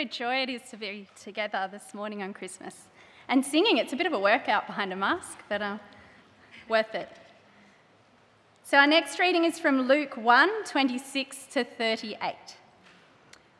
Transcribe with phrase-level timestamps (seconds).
[0.00, 2.74] a joy it is to be together this morning on Christmas.
[3.28, 5.78] And singing, it's a bit of a workout behind a mask, but uh,
[6.68, 7.08] worth it.
[8.64, 12.34] So our next reading is from Luke 1 26 to 38.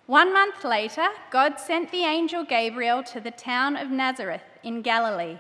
[0.07, 5.39] One month later, God sent the angel Gabriel to the town of Nazareth in Galilee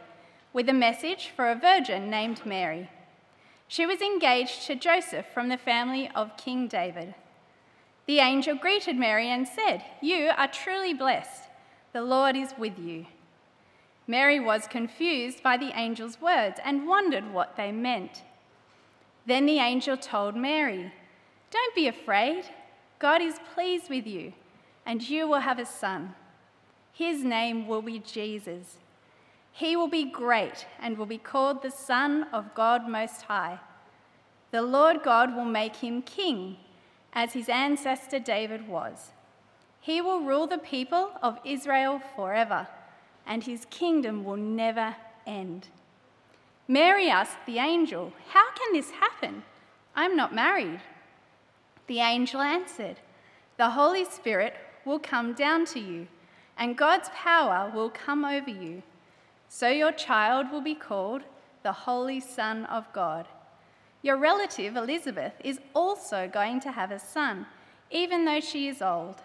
[0.52, 2.90] with a message for a virgin named Mary.
[3.68, 7.14] She was engaged to Joseph from the family of King David.
[8.06, 11.48] The angel greeted Mary and said, You are truly blessed.
[11.92, 13.06] The Lord is with you.
[14.06, 18.22] Mary was confused by the angel's words and wondered what they meant.
[19.26, 20.92] Then the angel told Mary,
[21.50, 22.44] Don't be afraid.
[22.98, 24.32] God is pleased with you,
[24.84, 26.14] and you will have a son.
[26.92, 28.78] His name will be Jesus.
[29.52, 33.60] He will be great and will be called the Son of God Most High.
[34.50, 36.56] The Lord God will make him king
[37.12, 39.10] as his ancestor David was.
[39.80, 42.68] He will rule the people of Israel forever,
[43.26, 45.68] and his kingdom will never end.
[46.68, 49.42] Mary asked the angel, How can this happen?
[49.96, 50.80] I'm not married.
[51.86, 53.00] The angel answered,
[53.56, 56.06] The Holy Spirit will come down to you,
[56.56, 58.82] and God's power will come over you.
[59.48, 61.22] So your child will be called
[61.62, 63.26] the Holy Son of God.
[64.02, 67.46] Your relative Elizabeth is also going to have a son,
[67.90, 69.16] even though she is old.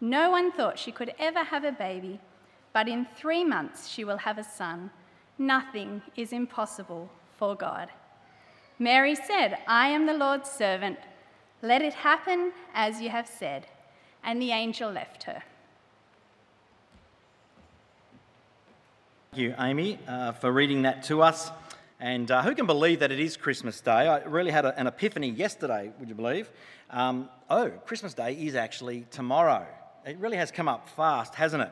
[0.00, 2.20] No one thought she could ever have a baby,
[2.72, 4.90] but in three months she will have a son.
[5.38, 7.08] Nothing is impossible
[7.38, 7.88] for God.
[8.78, 10.98] Mary said, I am the Lord's servant.
[11.62, 13.68] Let it happen as you have said.
[14.24, 15.42] And the angel left her.
[19.30, 21.50] Thank you, Amy, uh, for reading that to us.
[22.02, 23.92] And uh, who can believe that it is Christmas Day?
[23.92, 26.50] I really had a, an epiphany yesterday, would you believe?
[26.90, 29.64] Um, oh, Christmas Day is actually tomorrow.
[30.04, 31.70] It really has come up fast, hasn't it?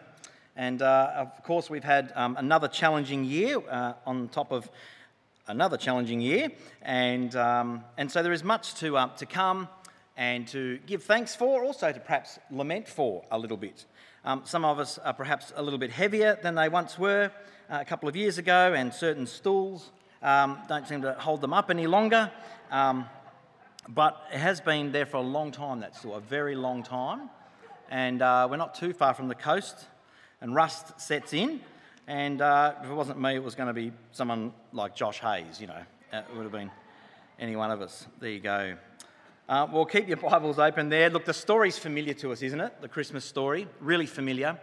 [0.54, 4.70] And uh, of course, we've had um, another challenging year uh, on top of
[5.48, 6.50] another challenging year.
[6.80, 9.68] And, um, and so there is much to, uh, to come
[10.16, 13.84] and to give thanks for, also to perhaps lament for a little bit.
[14.24, 17.32] Um, some of us are perhaps a little bit heavier than they once were
[17.68, 19.90] uh, a couple of years ago, and certain stools
[20.22, 22.30] um, don't seem to hold them up any longer.
[22.70, 23.06] Um,
[23.88, 27.30] but it has been there for a long time, that's still a very long time.
[27.90, 29.86] And uh, we're not too far from the coast,
[30.40, 31.60] and rust sets in.
[32.06, 35.60] And uh, if it wasn't me, it was going to be someone like Josh Hayes,
[35.60, 35.82] you know.
[36.12, 36.70] It would have been
[37.38, 38.06] any one of us.
[38.20, 38.76] There you go.
[39.48, 41.10] Uh, well, keep your Bibles open there.
[41.10, 42.80] Look, the story's familiar to us, isn't it?
[42.80, 44.58] The Christmas story, really familiar.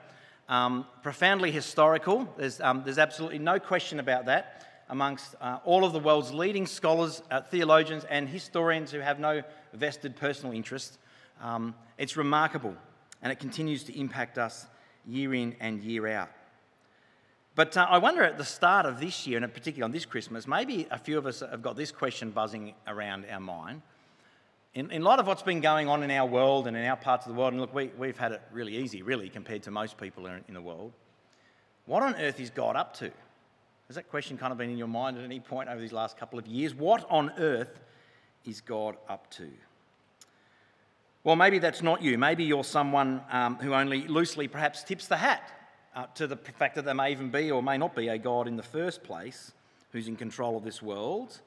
[0.47, 2.33] Um, profoundly historical.
[2.37, 6.65] There's, um, there's absolutely no question about that amongst uh, all of the world's leading
[6.65, 9.43] scholars, uh, theologians, and historians who have no
[9.73, 10.97] vested personal interest.
[11.41, 12.75] Um, it's remarkable,
[13.21, 14.65] and it continues to impact us
[15.05, 16.29] year in and year out.
[17.55, 20.47] But uh, I wonder at the start of this year, and particularly on this Christmas,
[20.47, 23.81] maybe a few of us have got this question buzzing around our mind.
[24.75, 27.25] In, in light of what's been going on in our world and in our parts
[27.25, 29.97] of the world, and look, we, we've had it really easy, really, compared to most
[29.97, 30.93] people in, in the world.
[31.87, 33.11] What on earth is God up to?
[33.87, 36.17] Has that question kind of been in your mind at any point over these last
[36.17, 36.75] couple of years?
[36.75, 37.79] What on earth
[38.45, 39.49] is God up to?
[41.23, 42.17] Well, maybe that's not you.
[42.17, 45.51] Maybe you're someone um, who only loosely perhaps tips the hat
[45.95, 48.47] uh, to the fact that there may even be or may not be a God
[48.47, 49.53] in the first place
[49.91, 51.39] who's in control of this world.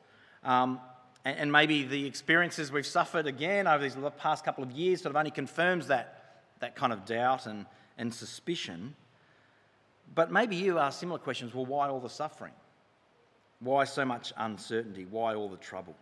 [0.42, 0.80] Um,
[1.24, 5.10] and, and, maybe the experiences we've suffered again over these past couple of years sort
[5.10, 7.66] of only confirms that, that kind of doubt and,
[7.98, 8.94] and suspicion.
[10.14, 12.52] But maybe you ask similar questions well, why all the suffering?
[13.60, 15.06] Why so much uncertainty?
[15.08, 15.94] Why all the trouble?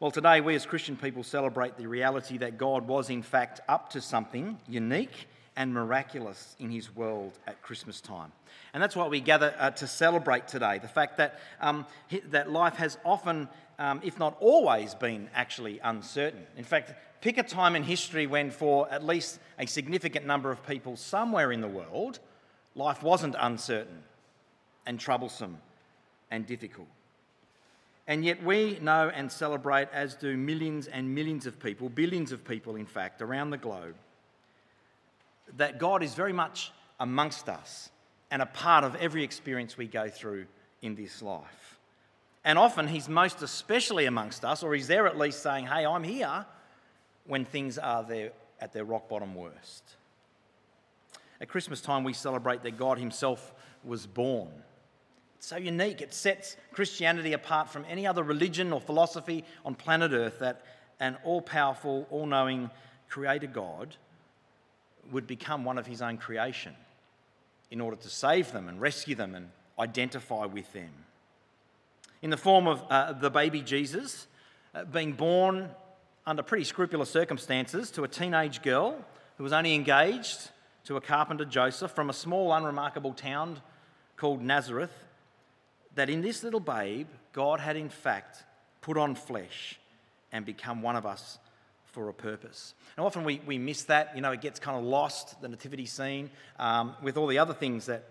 [0.00, 3.90] Well, today we as Christian people celebrate the reality that God was, in fact, up
[3.90, 5.26] to something unique
[5.56, 8.30] and miraculous in his world at Christmas time.
[8.74, 11.86] And that's what we gather uh, to celebrate today the fact that, um,
[12.28, 13.48] that life has often,
[13.78, 16.46] um, if not always, been actually uncertain.
[16.58, 20.66] In fact, pick a time in history when, for at least a significant number of
[20.66, 22.18] people somewhere in the world,
[22.74, 24.02] life wasn't uncertain
[24.86, 25.58] and troublesome
[26.30, 26.88] and difficult.
[28.08, 32.44] And yet, we know and celebrate, as do millions and millions of people, billions of
[32.44, 33.96] people, in fact, around the globe,
[35.56, 37.90] that God is very much amongst us
[38.30, 40.46] and a part of every experience we go through
[40.82, 41.78] in this life.
[42.44, 46.04] And often, He's most especially amongst us, or He's there at least saying, Hey, I'm
[46.04, 46.46] here
[47.26, 49.84] when things are there at their rock bottom worst.
[51.40, 53.52] At Christmas time, we celebrate that God Himself
[53.84, 54.50] was born.
[55.36, 56.00] It's so unique.
[56.00, 60.64] It sets Christianity apart from any other religion or philosophy on planet Earth that
[60.98, 62.70] an all powerful, all knowing
[63.08, 63.96] Creator God
[65.12, 66.74] would become one of his own creation
[67.70, 70.90] in order to save them and rescue them and identify with them.
[72.22, 74.26] In the form of uh, the baby Jesus,
[74.74, 75.68] uh, being born
[76.26, 78.96] under pretty scrupulous circumstances to a teenage girl
[79.36, 80.50] who was only engaged
[80.84, 83.60] to a carpenter Joseph from a small, unremarkable town
[84.16, 84.92] called Nazareth,
[85.94, 88.42] that in this little babe, God had in fact
[88.80, 89.78] put on flesh
[90.32, 91.38] and become one of us
[91.84, 92.74] for a purpose.
[92.96, 95.86] And often we, we miss that, you know, it gets kind of lost, the nativity
[95.86, 98.04] scene, um, with all the other things that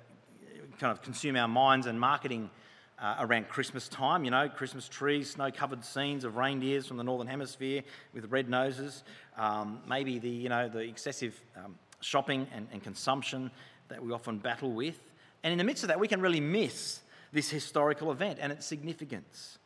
[0.80, 2.50] kind of consume our minds and marketing
[3.00, 7.04] uh, around Christmas time, you know, Christmas trees, snow covered scenes of reindeers from the
[7.04, 7.84] Northern Hemisphere
[8.14, 9.04] with red noses,
[9.38, 13.52] um, maybe the, you know, the excessive um, shopping and, and consumption
[13.90, 15.00] that we often battle with.
[15.44, 17.02] And in the midst of that, we can really miss
[17.34, 19.60] this historical event and its significance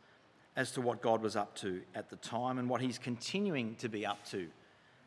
[0.56, 3.88] as to what God was up to at the time and what he's continuing to
[3.88, 4.48] be up to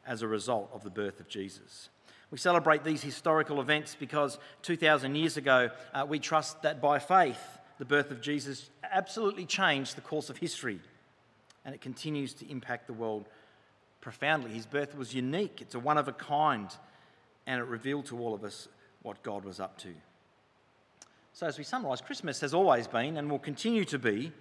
[0.07, 1.89] as a result of the birth of Jesus.
[2.31, 7.59] We celebrate these historical events because 2,000 years ago, uh, we trust that by faith,
[7.79, 10.81] the birth of Jesus absolutely changed the course of history
[11.65, 13.29] and it continues to impact the world
[14.01, 14.51] profoundly.
[14.51, 16.69] His birth was unique, it's a one of a kind,
[17.47, 18.69] and it revealed to all of us
[19.03, 19.95] what God was up to.
[21.33, 24.33] So, as we summarise, Christmas has always been and will continue to be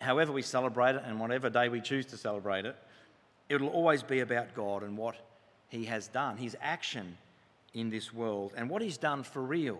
[0.00, 2.76] however we celebrate it and whatever day we choose to celebrate it,
[3.48, 5.16] it'll always be about God and what
[5.68, 7.18] He has done, His action
[7.74, 9.78] in this world, and what He's done for real.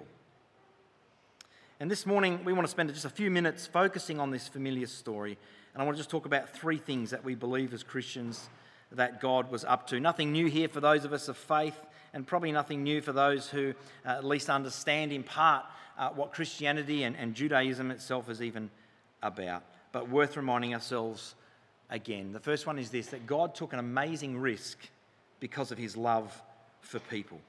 [1.82, 4.86] And this morning, we want to spend just a few minutes focusing on this familiar
[4.86, 5.36] story.
[5.74, 8.48] And I want to just talk about three things that we believe as Christians
[8.92, 9.98] that God was up to.
[9.98, 11.74] Nothing new here for those of us of faith,
[12.14, 13.74] and probably nothing new for those who
[14.06, 15.64] uh, at least understand in part
[15.98, 18.70] uh, what Christianity and, and Judaism itself is even
[19.20, 21.34] about but worth reminding ourselves
[21.90, 22.30] again.
[22.30, 24.78] The first one is this that God took an amazing risk
[25.40, 26.40] because of his love
[26.80, 27.40] for people.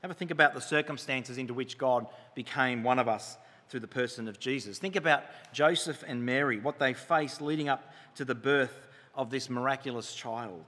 [0.00, 3.36] Have a think about the circumstances into which God became one of us
[3.72, 4.78] through the person of Jesus.
[4.78, 5.24] Think about
[5.54, 10.62] Joseph and Mary, what they faced leading up to the birth of this miraculous child.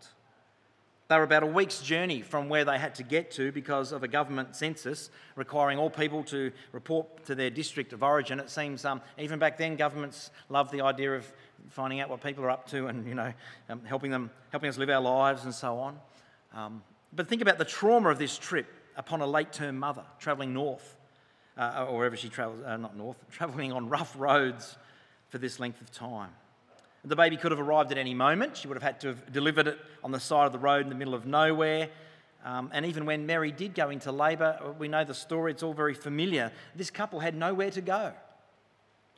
[1.08, 4.04] They were about a week's journey from where they had to get to because of
[4.04, 8.40] a government census requiring all people to report to their district of origin.
[8.40, 11.30] It seems um, even back then governments loved the idea of
[11.68, 13.34] finding out what people are up to and you know
[13.68, 15.98] um, helping them, helping us live our lives and so on.
[16.54, 18.66] Um, but think about the trauma of this trip
[18.96, 20.96] upon a late-term mother travelling north,
[21.56, 24.76] uh, or wherever she travels, uh, not north, travelling on rough roads
[25.28, 26.30] for this length of time.
[27.04, 28.56] The baby could have arrived at any moment.
[28.56, 30.88] She would have had to have delivered it on the side of the road in
[30.88, 31.90] the middle of nowhere.
[32.44, 35.62] Um, and even when Mary did go into labour, uh, we know the story, it's
[35.62, 36.50] all very familiar.
[36.74, 38.12] This couple had nowhere to go.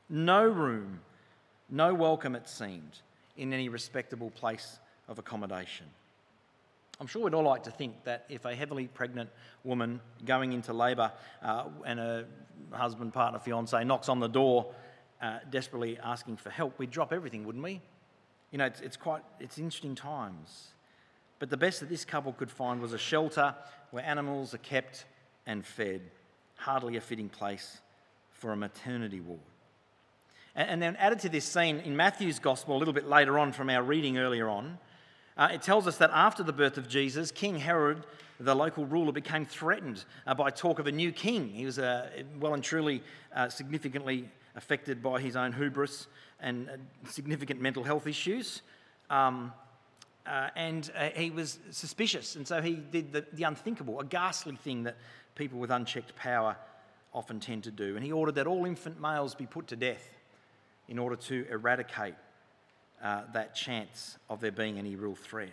[0.08, 1.00] No room,
[1.68, 3.00] no welcome, it seemed,
[3.36, 4.78] in any respectable place
[5.08, 5.86] of accommodation.
[6.98, 9.28] I'm sure we'd all like to think that if a heavily pregnant
[9.64, 11.12] woman going into labour
[11.42, 12.24] uh, and a
[12.72, 14.72] husband, partner, fiance knocks on the door
[15.20, 17.82] uh, desperately asking for help, we'd drop everything, wouldn't we?
[18.50, 20.68] You know, it's, it's quite, it's interesting times.
[21.38, 23.54] But the best that this couple could find was a shelter
[23.90, 25.04] where animals are kept
[25.46, 26.00] and fed.
[26.56, 27.78] Hardly a fitting place
[28.30, 29.40] for a maternity ward.
[30.54, 33.52] And, and then added to this scene in Matthew's gospel a little bit later on
[33.52, 34.78] from our reading earlier on,
[35.36, 38.06] uh, it tells us that after the birth of Jesus, King Herod,
[38.40, 41.48] the local ruler, became threatened uh, by talk of a new king.
[41.48, 42.08] He was uh,
[42.40, 43.02] well and truly
[43.34, 46.06] uh, significantly affected by his own hubris
[46.40, 46.76] and uh,
[47.08, 48.62] significant mental health issues.
[49.10, 49.52] Um,
[50.26, 54.82] uh, and he was suspicious, and so he did the, the, unthinkable, a ghastly thing
[54.82, 54.96] that
[55.36, 56.56] people with unchecked power
[57.14, 57.94] often tend to do.
[57.94, 60.18] And he ordered that all infant males be put to death
[60.88, 62.14] in order to eradicate
[63.02, 65.50] uh, that chance of there being any real threat.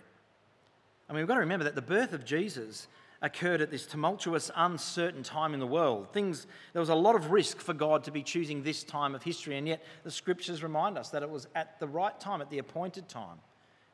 [1.09, 2.87] I mean, we've got to remember that the birth of Jesus
[3.21, 6.11] occurred at this tumultuous, uncertain time in the world.
[6.11, 9.23] Things, there was a lot of risk for God to be choosing this time of
[9.23, 12.49] history, and yet the scriptures remind us that it was at the right time, at
[12.49, 13.37] the appointed time,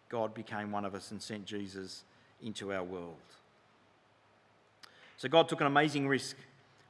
[0.10, 2.04] God became one of us and sent Jesus
[2.42, 3.18] into our world.
[5.18, 6.36] So God took an amazing risk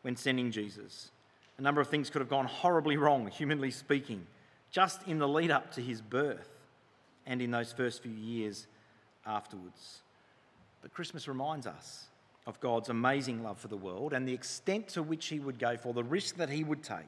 [0.04, 1.12] when sending Jesus.
[1.58, 4.26] A number of things could have gone horribly wrong, humanly speaking,
[4.72, 6.50] just in the lead up to his birth
[7.26, 8.68] and in those first few years
[9.26, 10.00] afterwards.
[10.82, 12.08] But Christmas reminds us
[12.48, 15.78] of God's amazing love for the world and the extent to which he would go
[15.78, 17.00] for, the risk that he would take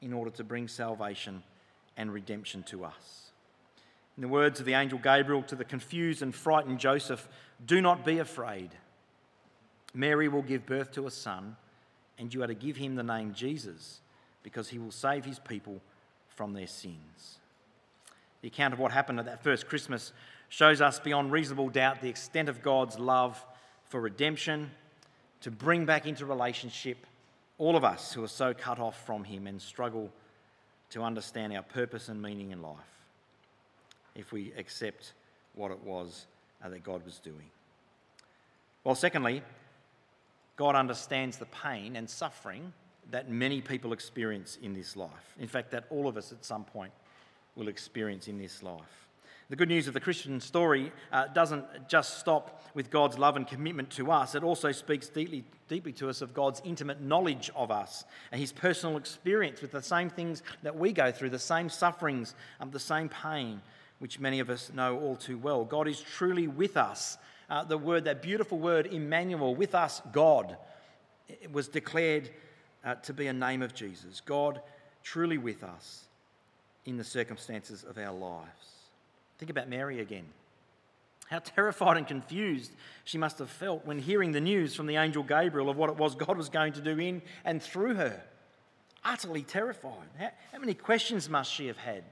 [0.00, 1.42] in order to bring salvation
[1.96, 3.30] and redemption to us.
[4.16, 7.28] In the words of the angel Gabriel to the confused and frightened Joseph,
[7.64, 8.70] do not be afraid.
[9.94, 11.56] Mary will give birth to a son,
[12.18, 14.00] and you are to give him the name Jesus,
[14.42, 15.80] because he will save his people
[16.34, 17.38] from their sins.
[18.40, 20.12] The account of what happened at that first Christmas
[20.48, 23.44] shows us beyond reasonable doubt the extent of God's love
[23.86, 24.70] for redemption,
[25.42, 27.06] to bring back into relationship
[27.58, 30.10] all of us who are so cut off from Him and struggle
[30.90, 32.76] to understand our purpose and meaning in life
[34.14, 35.12] if we accept
[35.54, 36.26] what it was
[36.64, 37.50] uh, that God was doing.
[38.84, 39.42] Well, secondly,
[40.56, 42.72] God understands the pain and suffering
[43.10, 45.34] that many people experience in this life.
[45.38, 46.92] In fact, that all of us at some point
[47.56, 49.02] will experience in this life.
[49.50, 53.46] The good news of the Christian story uh, doesn't just stop with God's love and
[53.46, 57.70] commitment to us, it also speaks deeply, deeply to us of God's intimate knowledge of
[57.70, 61.68] us and his personal experience with the same things that we go through, the same
[61.68, 63.60] sufferings, um, the same pain,
[63.98, 65.66] which many of us know all too well.
[65.66, 67.18] God is truly with us.
[67.50, 70.56] Uh, the word, that beautiful word, Emmanuel, with us, God,
[71.52, 72.30] was declared
[72.84, 74.20] uh, to be a name of Jesus.
[74.20, 74.60] God
[75.02, 76.04] truly with us
[76.84, 78.72] in the circumstances of our lives.
[79.38, 80.26] Think about Mary again.
[81.28, 82.72] How terrified and confused
[83.04, 85.96] she must have felt when hearing the news from the angel Gabriel of what it
[85.96, 88.20] was God was going to do in and through her.
[89.04, 90.08] Utterly terrified.
[90.18, 92.04] How, how many questions must she have had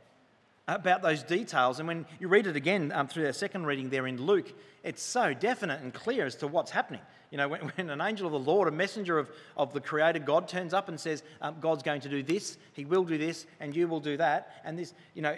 [0.69, 1.79] about those details?
[1.79, 4.53] And when you read it again um, through their second reading there in Luke,
[4.83, 7.01] it's so definite and clear as to what's happening.
[7.31, 10.21] You know, when, when an angel of the Lord, a messenger of, of the Creator
[10.21, 13.47] God, turns up and says, um, God's going to do this, He will do this,
[13.61, 15.37] and you will do that, and this, you know,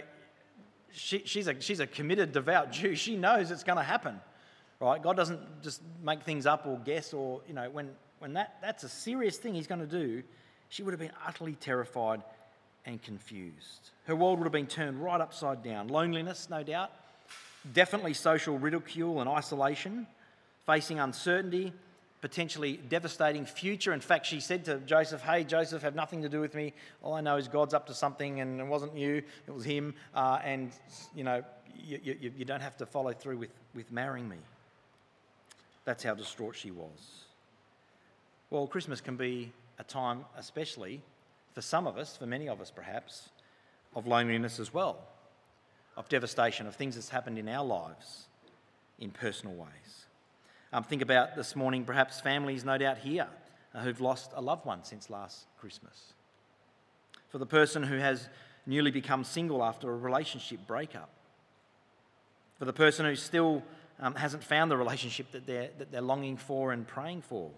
[0.93, 2.95] she, she's, a, she's a committed, devout Jew.
[2.95, 4.21] She knows it's going to happen,
[4.81, 5.03] right?
[5.03, 8.85] God doesn't just make things up or guess or, you know, when, when that, that's
[8.85, 10.23] a serious thing he's going to do,
[10.69, 12.23] she would have been utterly terrified
[12.85, 13.91] and confused.
[14.07, 15.89] Her world would have been turned right upside down.
[15.89, 16.91] Loneliness, no doubt.
[17.73, 20.07] Definitely social ridicule and isolation.
[20.67, 21.73] Facing uncertainty,
[22.21, 23.93] potentially devastating future.
[23.93, 26.73] In fact, she said to Joseph, Hey, Joseph, have nothing to do with me.
[27.03, 29.95] All I know is God's up to something, and it wasn't you, it was him.
[30.15, 30.73] Uh, and,
[31.15, 31.43] you know,
[31.77, 34.37] you, you, you don't have to follow through with, with marrying me.
[35.85, 37.25] That's how distraught she was.
[38.51, 41.03] Well, Christmas can be a time, especially
[41.55, 43.31] for some of us, for many of us perhaps,
[43.95, 44.99] of loneliness as well,
[45.97, 48.27] of devastation, of things that's happened in our lives
[48.99, 50.07] in personal ways.
[50.73, 53.27] Um, think about this morning, perhaps families, no doubt, here
[53.75, 56.15] uh, who've lost a loved one since last Christmas.
[57.29, 58.29] For the person who has
[58.67, 61.11] newly become single after a relationship breakup.
[62.59, 63.63] For the person who still
[64.01, 67.51] um, hasn't found the relationship that they're, that they're longing for and praying for.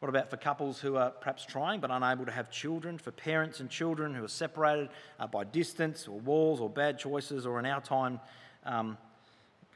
[0.00, 2.96] What about for couples who are perhaps trying but unable to have children?
[2.96, 4.88] For parents and children who are separated
[5.18, 8.18] uh, by distance or walls or bad choices or, in our time,
[8.64, 8.96] um,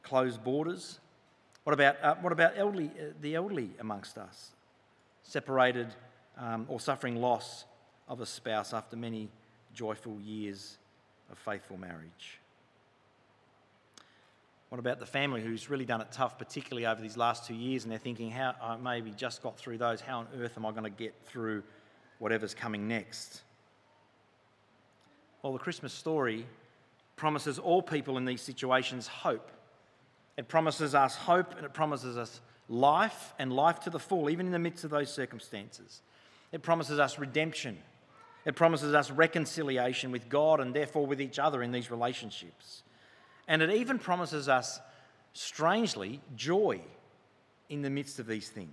[0.03, 0.99] closed borders?
[1.65, 4.53] What about, uh, what about elderly, uh, the elderly amongst us?
[5.25, 5.89] Separated
[6.39, 7.67] um, or suffering loss
[8.09, 9.29] of a spouse after many
[9.75, 10.79] joyful years
[11.31, 12.39] of faithful marriage?
[14.75, 17.85] What about the family who's really done it tough, particularly over these last two years,
[17.85, 20.73] and they're thinking, how I maybe just got through those, how on earth am I
[20.73, 21.63] going to get through
[22.19, 23.43] whatever's coming next?
[25.43, 26.45] Well, the Christmas story
[27.15, 29.49] promises all people in these situations hope
[30.37, 34.47] it promises us hope and it promises us life and life to the full, even
[34.47, 36.03] in the midst of those circumstances.
[36.51, 37.79] It promises us redemption.
[38.45, 42.83] It promises us reconciliation with God and therefore with each other in these relationships.
[43.47, 44.81] And it even promises us,
[45.33, 46.81] strangely, joy
[47.69, 48.71] in the midst of these things.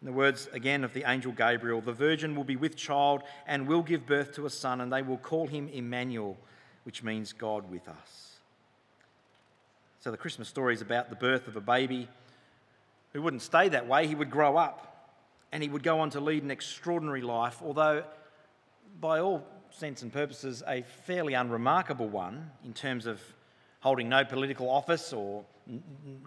[0.00, 3.66] In the words again of the angel Gabriel, the virgin will be with child and
[3.66, 6.36] will give birth to a son, and they will call him Emmanuel,
[6.84, 8.36] which means God with us.
[10.00, 12.08] So the Christmas story is about the birth of a baby
[13.12, 14.06] who wouldn't stay that way.
[14.06, 15.16] He would grow up
[15.50, 18.04] and he would go on to lead an extraordinary life, although,
[19.00, 23.20] by all sense and purposes, a fairly unremarkable one in terms of
[23.80, 25.44] holding no political office or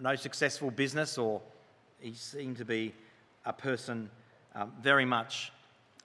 [0.00, 1.40] no successful business, or
[1.98, 2.94] he seemed to be
[3.44, 4.10] a person
[4.54, 5.52] um, very much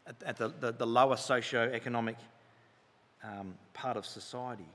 [0.05, 2.17] at, at the, the, the, lower socio-economic
[3.23, 4.65] um, part of society.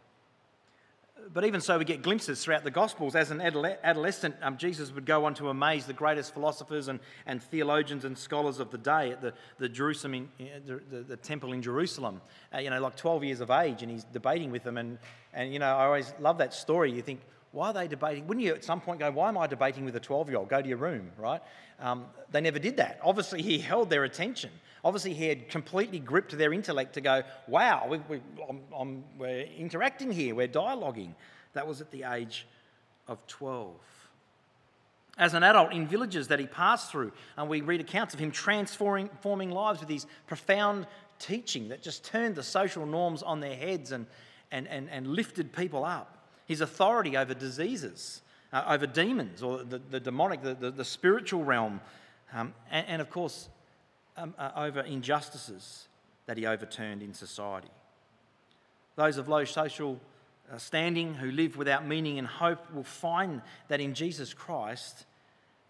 [1.33, 3.15] But even so, we get glimpses throughout the Gospels.
[3.15, 7.43] As an adolescent, um, Jesus would go on to amaze the greatest philosophers and, and
[7.43, 11.63] theologians and scholars of the day at the, the, Jerusalem the, the, the, temple in
[11.63, 12.21] Jerusalem.
[12.55, 14.77] Uh, you know, like 12 years of age, and he's debating with them.
[14.79, 14.99] And,
[15.33, 16.93] and, you know, I always love that story.
[16.93, 17.21] You think,
[17.53, 18.27] why are they debating?
[18.27, 20.49] Wouldn't you at some point go, why am I debating with a 12 year old?
[20.49, 21.43] Go to your room, right?
[21.79, 22.99] Um, they never did that.
[23.05, 24.51] Obviously, he held their attention.
[24.85, 29.47] Obviously, he had completely gripped their intellect to go, wow, we, we, I'm, I'm, we're
[29.59, 31.15] interacting here, we're dialoguing.
[31.53, 32.47] That was at the age
[33.07, 33.75] of 12.
[35.19, 38.31] As an adult in villages that he passed through, and we read accounts of him
[38.31, 40.87] transforming lives with his profound
[41.19, 44.07] teaching that just turned the social norms on their heads and,
[44.51, 46.22] and, and, and lifted people up.
[46.53, 48.21] His authority over diseases
[48.53, 51.81] uh, over demons or the, the demonic, the, the, the, spiritual realm,
[52.35, 53.49] um, and, and, of course,
[54.19, 55.89] um, uh, over injustices
[56.27, 57.71] that he overturned in society.
[58.97, 59.99] Those of low social
[60.53, 65.07] uh, standing who live without meaning and hope will find that in Jesus Christ,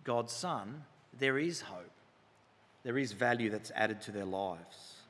[0.02, 0.82] God's Son,
[1.16, 1.92] there is hope.
[2.82, 5.01] There is value that's added to their lives.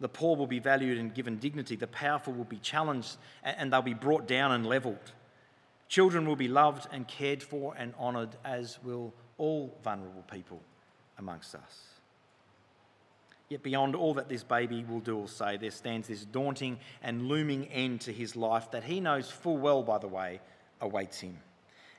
[0.00, 1.76] The poor will be valued and given dignity.
[1.76, 5.12] The powerful will be challenged and they'll be brought down and levelled.
[5.88, 10.60] Children will be loved and cared for and honoured, as will all vulnerable people
[11.18, 11.90] amongst us.
[13.48, 17.26] Yet, beyond all that this baby will do or say, there stands this daunting and
[17.26, 20.40] looming end to his life that he knows full well, by the way,
[20.80, 21.36] awaits him.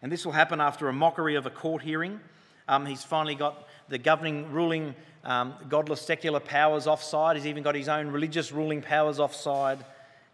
[0.01, 2.21] And this will happen after a mockery of a court hearing.
[2.71, 7.35] Um, he's finally got the governing, ruling, um, godless secular powers offside.
[7.35, 9.83] He's even got his own religious ruling powers offside.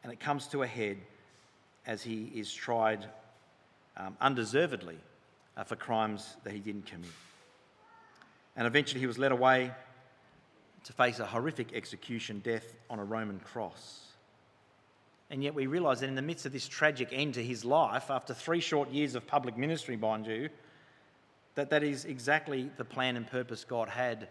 [0.04, 0.98] And it comes to a head
[1.88, 3.04] as he is tried
[3.98, 5.00] um, undeservedly
[5.58, 7.10] uh, for crimes that he didn't commit.
[8.56, 9.72] And eventually he was led away
[10.84, 14.04] to face a horrific execution, death on a Roman cross.
[15.32, 18.12] And yet we realise that in the midst of this tragic end to his life,
[18.12, 20.50] after three short years of public ministry, mind you,
[21.58, 24.28] that that is exactly the plan and purpose God had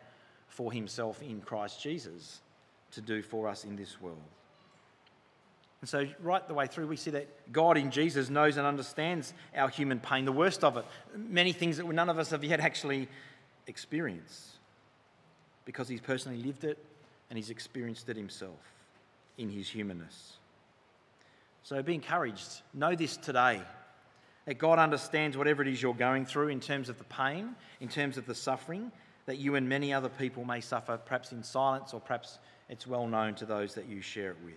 [0.46, 2.40] for himself in Christ Jesus
[2.92, 4.22] to do for us in this world.
[5.80, 9.34] And so, right the way through, we see that God in Jesus knows and understands
[9.56, 10.84] our human pain, the worst of it,
[11.16, 13.08] many things that none of us have yet actually
[13.66, 14.50] experienced
[15.64, 16.78] because he's personally lived it
[17.28, 18.60] and he's experienced it himself
[19.36, 20.36] in his humanness.
[21.64, 22.62] So be encouraged.
[22.72, 23.62] Know this today
[24.46, 27.50] that God understands whatever it is you're going through in terms of the pain,
[27.80, 28.90] in terms of the suffering
[29.26, 32.38] that you and many other people may suffer, perhaps in silence or perhaps
[32.68, 34.54] it's well known to those that you share it with.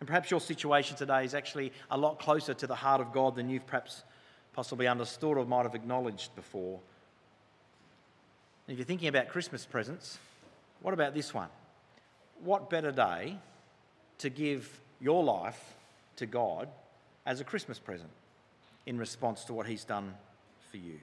[0.00, 3.36] And perhaps your situation today is actually a lot closer to the heart of God
[3.36, 4.02] than you've perhaps
[4.54, 6.80] possibly understood or might have acknowledged before.
[8.66, 10.18] And If you're thinking about Christmas presents,
[10.80, 11.48] what about this one?
[12.42, 13.36] What better day
[14.18, 15.74] to give your life
[16.16, 16.68] to God
[17.26, 18.10] as a Christmas present
[18.86, 20.14] in response to what He's done
[20.70, 20.98] for you?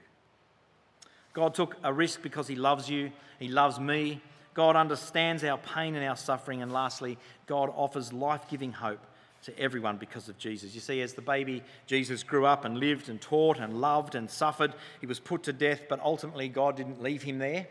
[1.32, 4.20] God took a risk because He loves you, He loves me.
[4.54, 6.60] God understands our pain and our suffering.
[6.60, 7.16] And lastly,
[7.46, 9.00] God offers life giving hope
[9.44, 10.74] to everyone because of Jesus.
[10.74, 14.30] You see, as the baby Jesus grew up and lived and taught and loved and
[14.30, 17.66] suffered, he was put to death, but ultimately God didn't leave him there.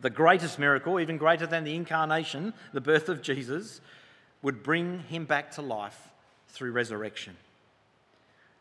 [0.00, 3.80] The greatest miracle, even greater than the incarnation, the birth of Jesus,
[4.42, 6.08] would bring him back to life
[6.48, 7.36] through resurrection.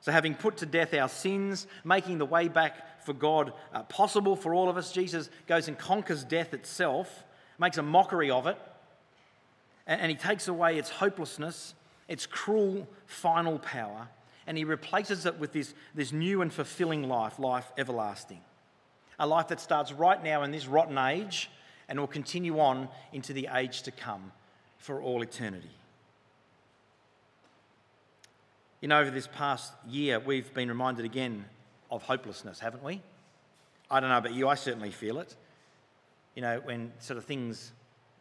[0.08, 4.38] So, having put to death our sins, making the way back for God uh, possible
[4.38, 7.26] for all of us, Jesus goes and conquers death itself,
[7.60, 8.58] makes a mockery of it,
[9.86, 11.74] and, and he takes away its hopelessness
[12.08, 14.08] its cruel final power,
[14.46, 18.40] and he replaces it with this, this new and fulfilling life, life everlasting.
[19.20, 21.50] A life that starts right now in this rotten age
[21.90, 24.32] and will continue on into the age to come
[24.78, 25.76] for all eternity.
[28.80, 31.46] You know, over this past year, we've been reminded again
[31.90, 33.02] of hopelessness, haven't we?
[33.90, 35.36] I don't know about you, I certainly feel it.
[36.36, 37.72] You know, when sort of things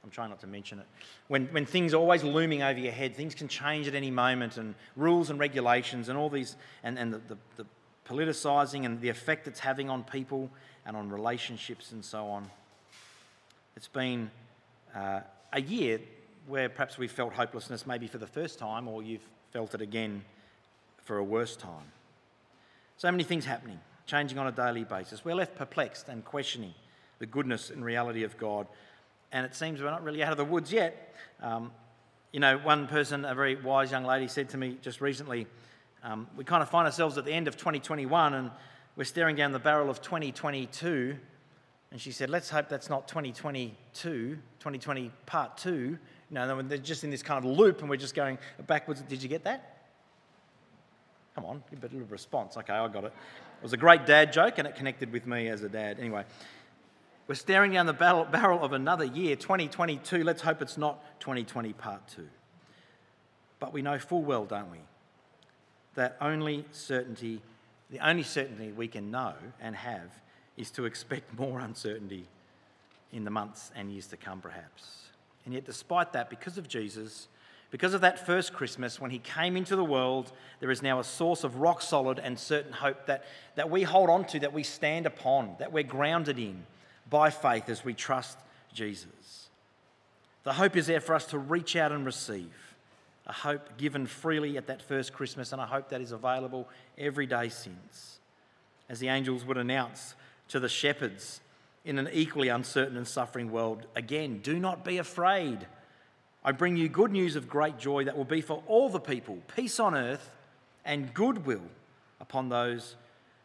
[0.03, 0.87] I'm trying not to mention it.
[1.27, 4.57] When, when things are always looming over your head, things can change at any moment,
[4.57, 7.66] and rules and regulations and all these, and, and the, the, the
[8.09, 10.49] politicising and the effect it's having on people
[10.87, 12.49] and on relationships and so on.
[13.77, 14.31] It's been
[14.95, 16.01] uh, a year
[16.47, 20.25] where perhaps we felt hopelessness maybe for the first time, or you've felt it again
[21.07, 21.92] for a worse time.
[22.99, 25.25] So many things happening, changing on a daily basis.
[25.25, 26.75] We're left perplexed and questioning
[27.19, 28.66] the goodness and reality of God
[29.33, 31.14] and it seems we're not really out of the woods yet.
[31.42, 31.73] Um,
[32.33, 35.47] you know, one person, a very wise young lady, said to me just recently,
[36.03, 38.51] um, we kind of find ourselves at the end of 2021 and
[38.97, 41.16] we're staring down the barrel of 2022.
[41.90, 45.99] And she said, let's hope that's not 2022, 2020 part two.
[46.31, 49.03] You know, they're just in this kind of loop and we're just going backwards.
[49.03, 49.76] Did you get that?
[51.37, 52.57] Come on, give a bit of response.
[52.57, 53.12] Okay, I got it.
[53.59, 55.99] It was a great dad joke and it connected with me as a dad.
[56.01, 56.25] Anyway,
[57.29, 60.25] we're staring down the barrel of another year, 2022.
[60.25, 62.27] Let's hope it's not 2020 part two.
[63.61, 64.79] But we know full well, don't we,
[65.94, 67.42] that only certainty,
[67.90, 70.11] the only certainty we can know and have
[70.57, 72.27] is to expect more uncertainty
[73.12, 75.09] in the months and years to come, perhaps.
[75.44, 77.29] And yet, despite that, because of Jesus,
[77.77, 81.05] because of that first Christmas when he came into the world, there is now a
[81.05, 84.62] source of rock solid and certain hope that, that we hold on to, that we
[84.62, 86.65] stand upon, that we're grounded in
[87.11, 88.39] by faith as we trust
[88.73, 89.51] Jesus.
[90.45, 92.51] The hope is there for us to reach out and receive
[93.27, 97.27] a hope given freely at that first Christmas, and a hope that is available every
[97.27, 98.21] day since.
[98.89, 100.15] As the angels would announce
[100.49, 101.43] to the shepherds
[101.85, 105.67] in an equally uncertain and suffering world, again, do not be afraid.
[106.46, 109.37] I bring you good news of great joy that will be for all the people,
[109.56, 110.30] peace on earth
[110.85, 111.64] and goodwill
[112.20, 112.94] upon those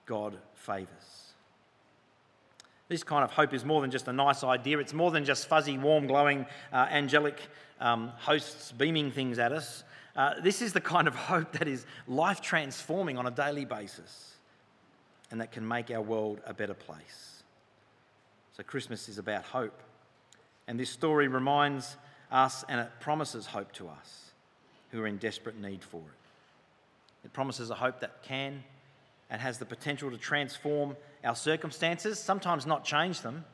[0.06, 1.34] God favours.
[2.90, 4.78] This kind of hope is more than just a nice idea.
[4.78, 7.40] It's more than just fuzzy, warm, glowing, uh, angelic
[7.80, 9.84] um, hosts beaming things at us.
[10.16, 14.36] Uh, this is the kind of hope that is life transforming on a daily basis
[15.32, 17.42] and that can make our world a better place.
[18.56, 19.82] So, Christmas is about hope.
[20.68, 21.98] And this story reminds
[22.32, 24.32] us and it promises hope to us
[24.92, 27.26] who are in desperate need for it.
[27.26, 28.64] It promises a hope that can
[29.30, 33.46] and has the potential to transform our circumstances, sometimes not change them,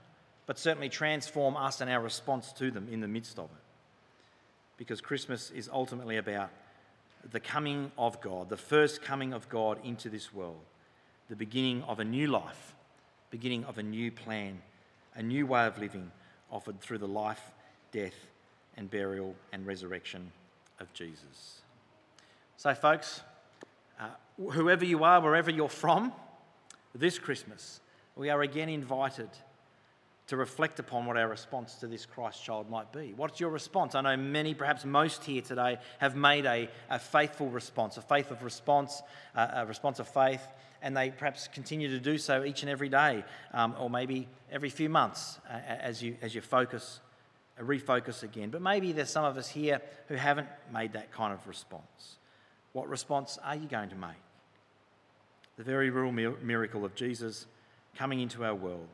[0.45, 3.63] but certainly transform us and our response to them in the midst of it.
[4.77, 6.49] Because Christmas is ultimately about
[7.31, 10.61] the coming of God, the first coming of God into this world,
[11.29, 12.73] the beginning of a new life,
[13.29, 14.61] beginning of a new plan,
[15.15, 16.11] a new way of living
[16.49, 17.41] offered through the life,
[17.91, 18.15] death,
[18.77, 20.31] and burial and resurrection
[20.79, 21.61] of Jesus.
[22.55, 23.21] So, folks,
[23.99, 26.13] uh, whoever you are, wherever you're from,
[26.95, 27.81] this Christmas,
[28.15, 29.29] we are again invited
[30.27, 33.13] to reflect upon what our response to this Christ child might be.
[33.15, 33.95] What's your response?
[33.95, 38.29] I know many, perhaps most here today, have made a, a faithful response, a faith
[38.29, 39.01] of response,
[39.35, 40.45] uh, a response of faith,
[40.81, 44.69] and they perhaps continue to do so each and every day, um, or maybe every
[44.69, 46.99] few months uh, as, you, as you focus,
[47.63, 48.49] refocus again.
[48.49, 52.17] But maybe there's some of us here who haven't made that kind of response.
[52.73, 54.09] What response are you going to make?
[55.57, 57.47] The very real miracle of Jesus
[57.95, 58.87] coming into our world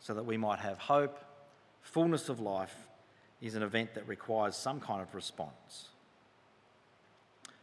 [0.00, 1.18] so that we might have hope,
[1.80, 2.74] fullness of life,
[3.40, 5.88] is an event that requires some kind of response.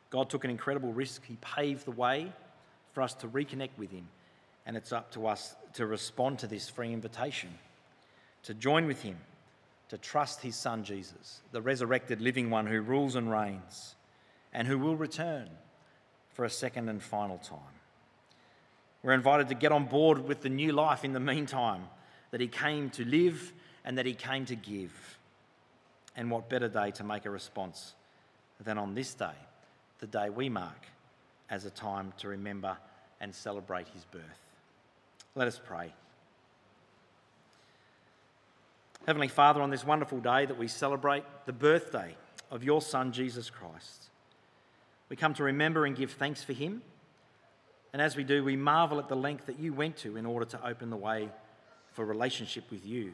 [0.09, 1.23] God took an incredible risk.
[1.25, 2.31] He paved the way
[2.93, 4.07] for us to reconnect with Him,
[4.65, 7.49] and it's up to us to respond to this free invitation,
[8.43, 9.17] to join with Him,
[9.89, 13.95] to trust His Son Jesus, the resurrected living one who rules and reigns
[14.53, 15.49] and who will return
[16.33, 17.59] for a second and final time.
[19.03, 21.87] We're invited to get on board with the new life in the meantime
[22.31, 25.17] that He came to live and that He came to give.
[26.15, 27.93] And what better day to make a response
[28.63, 29.35] than on this day,
[29.99, 30.87] the day we mark
[31.49, 32.77] as a time to remember
[33.21, 34.21] and celebrate His birth.
[35.35, 35.93] Let us pray.
[39.05, 42.15] Heavenly Father, on this wonderful day that we celebrate the birthday
[42.51, 44.09] of your Son, Jesus Christ,
[45.09, 46.81] we come to remember and give thanks for him.
[47.91, 50.45] And as we do, we marvel at the length that you went to in order
[50.45, 51.29] to open the way
[51.93, 53.13] for relationship with you.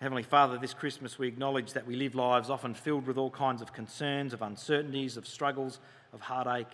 [0.00, 3.60] Heavenly Father, this Christmas we acknowledge that we live lives often filled with all kinds
[3.62, 5.80] of concerns, of uncertainties, of struggles,
[6.12, 6.70] of heartache.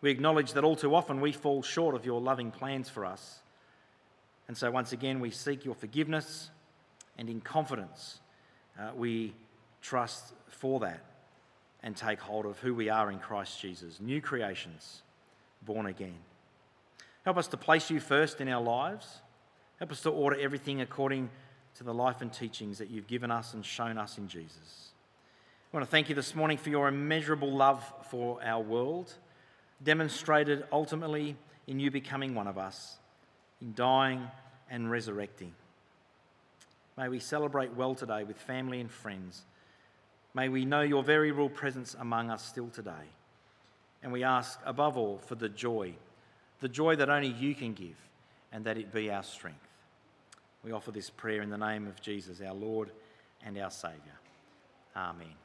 [0.00, 3.41] We acknowledge that all too often we fall short of your loving plans for us.
[4.52, 6.50] And so, once again, we seek your forgiveness,
[7.16, 8.20] and in confidence,
[8.78, 9.32] uh, we
[9.80, 11.02] trust for that
[11.82, 15.00] and take hold of who we are in Christ Jesus, new creations,
[15.62, 16.18] born again.
[17.24, 19.22] Help us to place you first in our lives.
[19.78, 21.30] Help us to order everything according
[21.76, 24.90] to the life and teachings that you've given us and shown us in Jesus.
[25.72, 29.14] I want to thank you this morning for your immeasurable love for our world,
[29.82, 31.36] demonstrated ultimately
[31.66, 32.98] in you becoming one of us,
[33.62, 34.28] in dying
[34.72, 35.54] and resurrecting.
[36.98, 39.44] May we celebrate well today with family and friends
[40.34, 43.08] May we know your very real presence among us still today.
[44.02, 45.94] And we ask, above all, for the joy,
[46.60, 47.96] the joy that only you can give,
[48.50, 49.58] and that it be our strength.
[50.64, 52.90] We offer this prayer in the name of Jesus, our Lord
[53.44, 54.18] and our Saviour.
[54.96, 55.41] Amen.